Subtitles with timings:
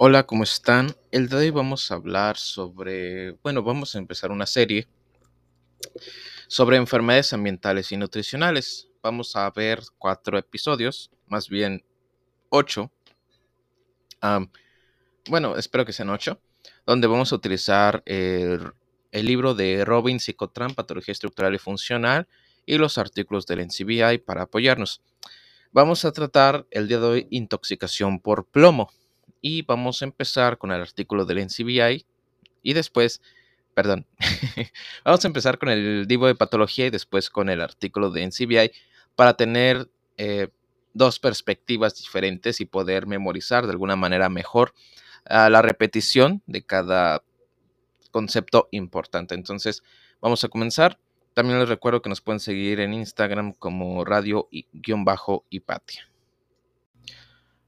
[0.00, 0.94] Hola, ¿cómo están?
[1.10, 4.86] El día de hoy vamos a hablar sobre, bueno, vamos a empezar una serie
[6.46, 8.88] sobre enfermedades ambientales y nutricionales.
[9.02, 11.84] Vamos a ver cuatro episodios, más bien
[12.48, 12.92] ocho.
[15.28, 16.40] bueno, espero que sean ocho,
[16.86, 18.72] donde vamos a utilizar el,
[19.10, 22.28] libro de Robin Psicotran, Patología Estructural y Funcional,
[22.64, 25.02] y los artículos del NCBI para apoyarnos.
[25.72, 28.92] Vamos a tratar el día de hoy intoxicación por plomo
[29.40, 32.04] y vamos a empezar con el artículo del NCBI
[32.62, 33.22] y después,
[33.74, 34.06] perdón,
[35.04, 38.72] vamos a empezar con el divo de patología y después con el artículo de NCBI
[39.14, 40.48] para tener eh,
[40.94, 44.74] dos perspectivas diferentes y poder memorizar de alguna manera mejor
[45.26, 47.22] ah, la repetición de cada
[48.10, 49.34] concepto importante.
[49.34, 49.82] Entonces,
[50.20, 50.98] vamos a comenzar.
[51.34, 56.10] También les recuerdo que nos pueden seguir en Instagram como radio-hipatia.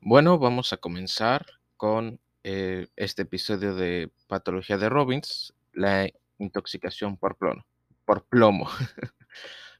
[0.00, 7.38] Bueno, vamos a comenzar con eh, este episodio de Patología de Robbins, la intoxicación por
[7.38, 7.64] plomo.
[8.04, 8.68] Por plomo.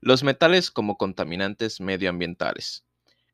[0.00, 2.86] Los metales como contaminantes medioambientales.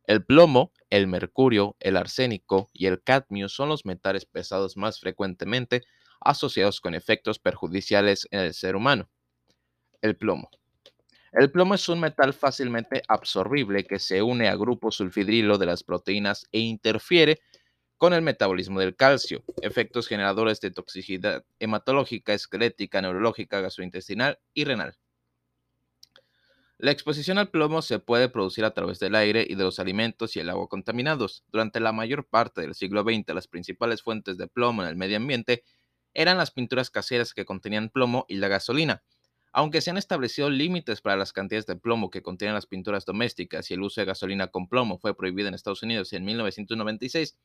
[0.07, 5.83] El plomo, el mercurio, el arsénico y el cadmio son los metales pesados más frecuentemente
[6.21, 9.11] asociados con efectos perjudiciales en el ser humano.
[10.03, 10.51] El plomo.
[11.33, 15.83] El plomo es un metal fácilmente absorbible que se une a grupo sulfidrilo de las
[15.83, 17.41] proteínas e interfiere
[17.97, 24.97] con el metabolismo del calcio, efectos generadores de toxicidad hematológica, esquelética, neurológica, gastrointestinal y renal.
[26.79, 30.35] La exposición al plomo se puede producir a través del aire y de los alimentos
[30.35, 31.45] y el agua contaminados.
[31.53, 35.17] Durante la mayor parte del siglo XX, las principales fuentes de plomo en el medio
[35.17, 35.63] ambiente
[36.15, 39.05] eran las pinturas caseras que contenían plomo y la gasolina.
[39.53, 43.71] Aunque se han establecido límites para las cantidades de plomo que contienen las pinturas domésticas
[43.71, 47.39] y el uso de gasolina con plomo fue prohibido en Estados Unidos en 1996,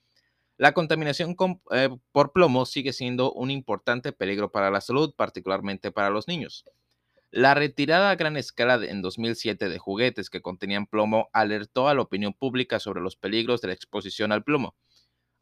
[0.60, 1.38] la contaminación
[1.72, 6.66] eh, por plomo sigue siendo un importante peligro para la salud, particularmente para los niños.
[7.32, 12.02] La retirada a gran escala en 2007 de juguetes que contenían plomo alertó a la
[12.02, 14.76] opinión pública sobre los peligros de la exposición al plomo.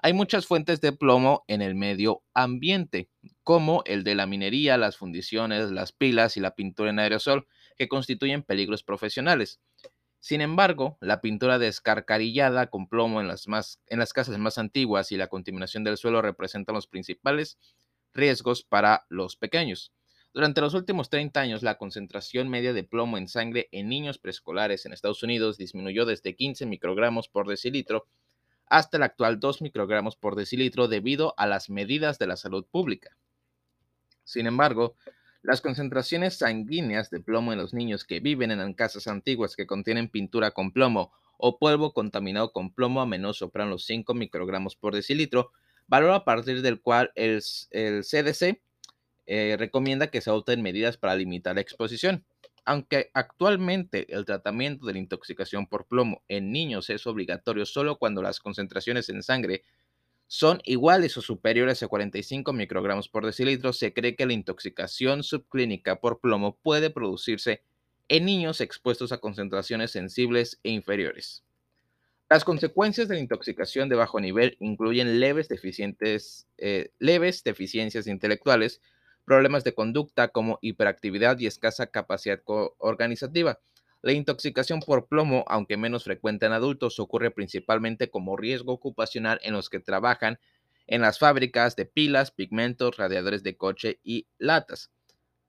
[0.03, 3.09] Hay muchas fuentes de plomo en el medio ambiente,
[3.41, 7.87] como el de la minería, las fundiciones, las pilas y la pintura en aerosol, que
[7.87, 9.61] constituyen peligros profesionales.
[10.19, 15.11] Sin embargo, la pintura descarcarillada con plomo en las, más, en las casas más antiguas
[15.11, 17.57] y la contaminación del suelo representan los principales
[18.13, 19.93] riesgos para los pequeños.
[20.33, 24.85] Durante los últimos 30 años, la concentración media de plomo en sangre en niños preescolares
[24.85, 28.05] en Estados Unidos disminuyó desde 15 microgramos por decilitro
[28.69, 33.17] hasta el actual 2 microgramos por decilitro debido a las medidas de la salud pública.
[34.25, 34.95] Sin embargo,
[35.47, 40.09] las concentraciones sanguíneas de plomo en los niños que viven en casas antiguas que contienen
[40.09, 44.93] pintura con plomo o polvo contaminado con plomo a menos sopran los 5 microgramos por
[44.93, 45.53] decilitro,
[45.87, 48.61] valor a partir del cual el, CDC
[49.25, 52.25] eh, recomienda que se adopten medidas para limitar la exposición.
[52.65, 58.21] Aunque actualmente el tratamiento de la intoxicación por plomo en niños es obligatorio solo cuando
[58.21, 59.63] las concentraciones en sangre
[60.27, 65.99] son iguales o superiores a 45 microgramos por decilitro, se cree que la intoxicación subclínica
[66.01, 67.63] por plomo puede producirse
[68.09, 71.43] en niños expuestos a concentraciones sensibles e inferiores.
[72.29, 75.47] Las consecuencias de la intoxicación de bajo nivel incluyen leves,
[76.57, 78.81] eh, leves deficiencias intelectuales,
[79.23, 82.41] problemas de conducta como hiperactividad y escasa capacidad
[82.79, 83.59] organizativa,
[84.07, 89.51] la intoxicación por plomo, aunque menos frecuente en adultos, ocurre principalmente como riesgo ocupacional en
[89.51, 90.39] los que trabajan
[90.87, 94.91] en las fábricas de pilas, pigmentos, radiadores de coche y latas.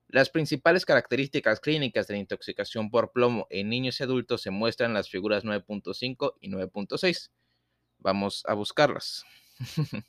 [0.09, 4.91] Las principales características clínicas de la intoxicación por plomo en niños y adultos se muestran
[4.91, 7.31] en las figuras 9.5 y 9.6.
[7.99, 9.25] Vamos a buscarlas.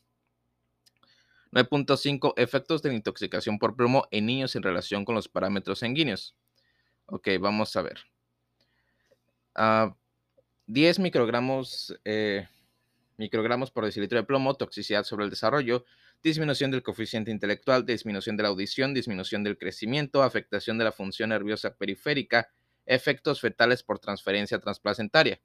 [1.52, 6.36] 9.5 Efectos de la intoxicación por plomo en niños en relación con los parámetros sanguíneos.
[7.06, 8.00] Ok, vamos a ver.
[10.68, 12.48] 10 microgramos, eh,
[13.18, 15.86] microgramos por decilitro de plomo, toxicidad sobre el desarrollo,
[16.24, 21.30] disminución del coeficiente intelectual, disminución de la audición, disminución del crecimiento, afectación de la función
[21.30, 22.50] nerviosa periférica,
[22.86, 25.40] efectos fetales por transferencia transplacentaria.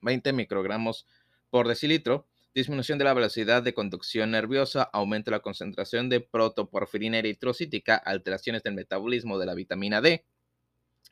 [0.00, 1.06] 20 microgramos
[1.50, 7.18] por decilitro, disminución de la velocidad de conducción nerviosa, aumento de la concentración de protoporfirina
[7.18, 10.24] eritrocítica, alteraciones del metabolismo de la vitamina D,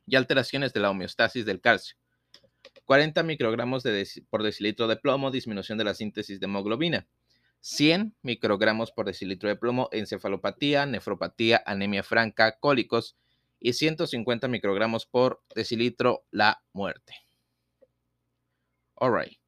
[0.07, 1.97] y alteraciones de la homeostasis del calcio.
[2.85, 3.85] 40 microgramos
[4.29, 7.07] por decilitro de plomo, disminución de la síntesis de hemoglobina.
[7.61, 13.17] 100 microgramos por decilitro de plomo, encefalopatía, nefropatía, anemia franca, cólicos
[13.61, 17.15] y 150 microgramos por decilitro la muerte.
[18.97, 19.39] Alright.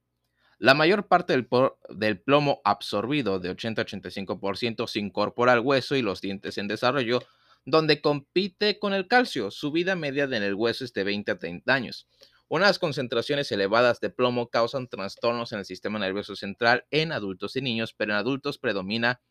[0.58, 1.48] La mayor parte del,
[1.90, 7.20] del plomo absorbido, de 80-85%, se incorpora al hueso y los dientes en desarrollo,
[7.64, 9.50] donde compite con el calcio.
[9.50, 12.08] Su vida media en el hueso es de 20 a 30 años.
[12.48, 17.62] Unas concentraciones elevadas de plomo causan trastornos en el sistema nervioso central en adultos y
[17.62, 19.22] niños, pero en adultos predomina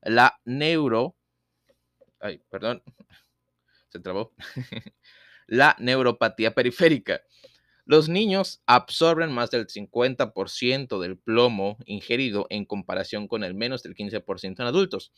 [0.00, 1.16] la neuro...
[2.20, 2.82] Ay, perdón.
[3.90, 4.32] Se trabó.
[5.46, 7.20] la neuropatía periférica.
[7.84, 13.94] Los niños absorben más del 50% del plomo ingerido en comparación con el menos del
[13.94, 15.12] 15% en adultos.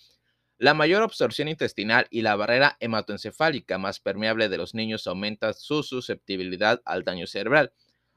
[0.58, 5.82] La mayor absorción intestinal y la barrera hematoencefálica más permeable de los niños aumenta su
[5.82, 7.72] susceptibilidad al daño cerebral.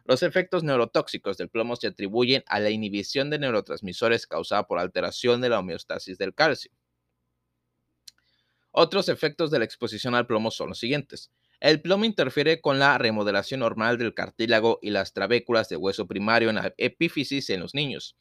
[0.06, 5.42] Los efectos neurotóxicos del plomo se atribuyen a la inhibición de neurotransmisores causada por alteración
[5.42, 6.72] de la homeostasis del calcio.
[8.72, 11.32] Otros efectos de la exposición al plomo son los siguientes.
[11.60, 16.50] El plomo interfiere con la remodelación normal del cartílago y las trabéculas de hueso primario
[16.50, 18.16] en la epífisis en los niños.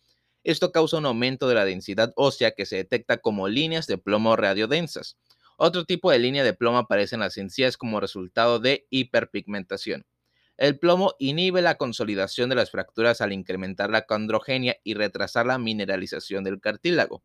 [0.46, 4.36] Esto causa un aumento de la densidad ósea que se detecta como líneas de plomo
[4.36, 5.18] radiodensas.
[5.56, 10.06] Otro tipo de línea de plomo aparece en las encías como resultado de hiperpigmentación.
[10.56, 15.58] El plomo inhibe la consolidación de las fracturas al incrementar la condrogenia y retrasar la
[15.58, 17.24] mineralización del cartílago.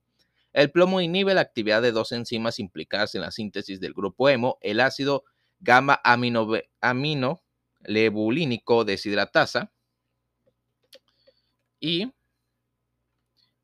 [0.51, 4.57] El plomo inhibe la actividad de dos enzimas implicadas en la síntesis del grupo hemo,
[4.61, 5.25] el ácido
[5.59, 6.49] gamma amino,
[6.81, 7.43] amino
[7.83, 9.71] lebulínico deshidratasa
[11.79, 12.11] y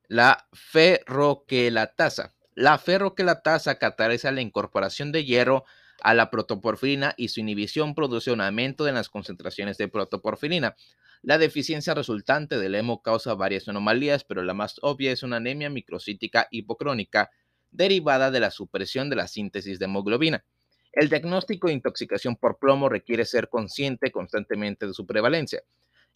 [0.08, 2.34] la ferroquelatasa.
[2.56, 5.66] La ferroquelatasa cataliza la incorporación de hierro
[6.02, 10.76] a la protoporfirina y su inhibición produce un aumento en las concentraciones de protoporfirina.
[11.22, 15.70] La deficiencia resultante del hemo causa varias anomalías, pero la más obvia es una anemia
[15.70, 17.32] microcítica hipocrónica
[17.72, 20.46] derivada de la supresión de la síntesis de hemoglobina.
[20.94, 25.62] El diagnóstico de intoxicación por plomo requiere ser consciente constantemente de su prevalencia.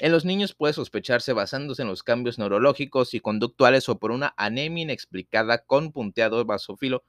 [0.01, 4.33] En los niños puede sospecharse basándose en los cambios neurológicos y conductuales o por una
[4.35, 7.03] anemia inexplicada con punteado basófilo,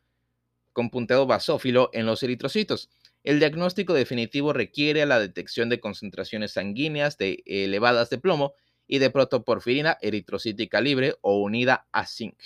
[1.94, 2.90] en los eritrocitos.
[3.24, 8.52] El diagnóstico definitivo requiere la detección de concentraciones sanguíneas de elevadas de plomo
[8.86, 12.36] y de protoporfirina eritrocítica libre o unida a zinc.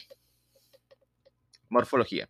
[1.71, 2.29] Morfología.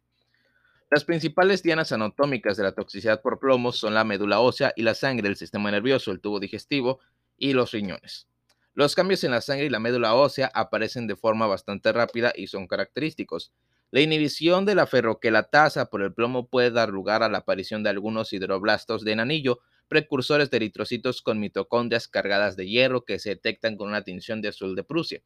[0.90, 4.94] Las principales dianas anatómicas de la toxicidad por plomo son la médula ósea y la
[4.94, 7.00] sangre, el sistema nervioso, el tubo digestivo,
[7.36, 8.26] y los riñones.
[8.74, 12.48] Los cambios en la sangre y la médula ósea aparecen de forma bastante rápida y
[12.48, 13.52] son característicos.
[13.90, 17.88] La inhibición de la ferroquelatasa por el plomo puede dar lugar a la aparición de
[17.88, 23.76] algunos hidroblastos de enanillo, precursores de eritrocitos con mitocondrias cargadas de hierro que se detectan
[23.76, 25.22] con una tinción de azul de Prusia.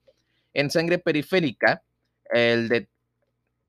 [0.54, 1.82] En sangre periférica,
[2.30, 2.88] el,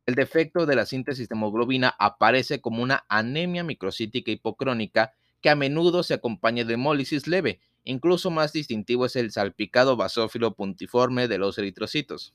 [0.05, 5.55] el defecto de la síntesis de hemoglobina aparece como una anemia microcítica hipocrónica que a
[5.55, 11.37] menudo se acompaña de hemólisis leve Incluso más distintivo es el salpicado basófilo puntiforme de
[11.37, 12.33] los eritrocitos.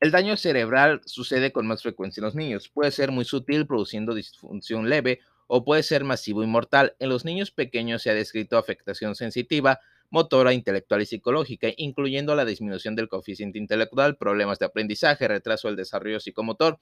[0.00, 2.68] El daño cerebral sucede con más frecuencia en los niños.
[2.68, 6.94] Puede ser muy sutil, produciendo disfunción leve, o puede ser masivo y mortal.
[7.00, 12.44] En los niños pequeños se ha descrito afectación sensitiva, motora, intelectual y psicológica, incluyendo la
[12.44, 16.78] disminución del coeficiente intelectual, problemas de aprendizaje, retraso del desarrollo psicomotor,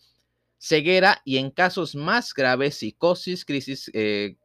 [0.58, 4.36] ceguera y en casos más graves, psicosis, crisis, eh,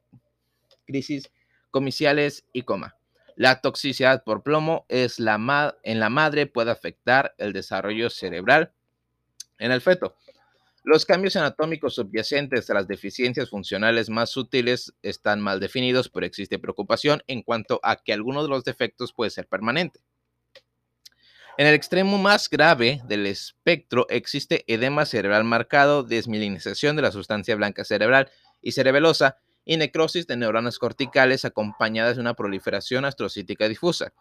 [0.85, 1.29] crisis
[1.73, 2.95] comiciales y coma.
[3.35, 8.71] La toxicidad por plomo es la en la madre puede afectar el desarrollo cerebral
[9.57, 10.15] en el feto.
[10.83, 16.59] Los cambios anatómicos subyacentes a las deficiencias funcionales más sutiles están mal definidos, pero existe
[16.59, 20.01] preocupación en cuanto a que alguno de los defectos puede ser permanente.
[21.57, 27.55] En el extremo más grave del espectro existe edema cerebral marcado, desmilinización de la sustancia
[27.55, 28.29] blanca cerebral
[28.61, 34.13] y cerebelosa, y necrosis de neuronas corticales acompañadas de una proliferación astrocítica difusa.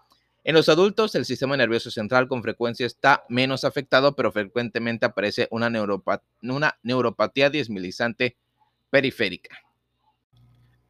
[0.44, 5.46] En los adultos, el sistema nervioso central con frecuencia está menos afectado, pero frecuentemente aparece
[5.52, 5.70] una,
[6.82, 8.37] neuropatía desmilizante
[8.90, 9.56] periférica.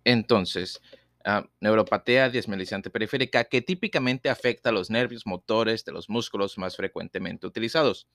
[0.04, 0.80] Entonces,
[1.24, 6.74] ah, neuropatía desmilizante periférica que típicamente afecta a los nervios motores de los músculos más
[6.74, 8.08] frecuentemente utilizados.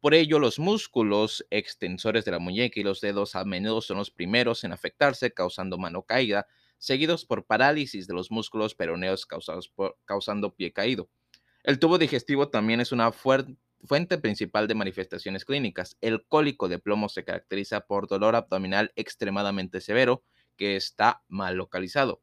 [0.00, 4.10] Por ello, los músculos extensores de la muñeca y los dedos a menudo son los
[4.10, 6.46] primeros en afectarse, causando mano caída,
[6.78, 9.26] seguidos por parálisis de los músculos peroneos
[10.04, 11.10] causando pie caído.
[11.64, 15.96] El tubo digestivo también es una fuente principal de manifestaciones clínicas.
[16.00, 20.22] El cólico de plomo se caracteriza por dolor abdominal extremadamente severo
[20.56, 22.22] que está mal localizado.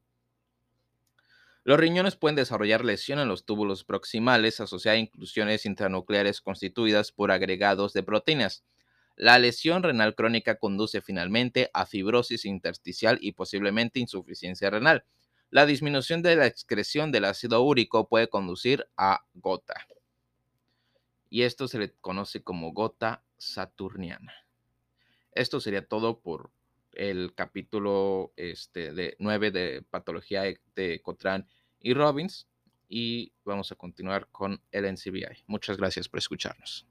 [1.65, 7.32] Los riñones pueden desarrollar lesión en los túbulos proximales asociada a inclusiones intranucleares constituidas por
[7.32, 8.65] agregados de proteínas.
[9.15, 15.05] La lesión renal crónica conduce finalmente a fibrosis intersticial y posiblemente insuficiencia renal.
[15.51, 19.75] La disminución de la excreción del ácido úrico puede conducir a gota.
[21.29, 24.34] Y esto se le conoce como gota saturniana.
[25.32, 26.51] Esto sería todo por
[26.93, 30.43] el capítulo este, de 9 de patología
[30.75, 31.47] de Cotran
[31.79, 32.47] y Robbins
[32.88, 35.43] y vamos a continuar con el NCBI.
[35.47, 36.88] Muchas gracias por escucharnos.